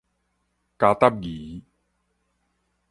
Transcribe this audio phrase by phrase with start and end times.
[0.79, 1.61] 加答兒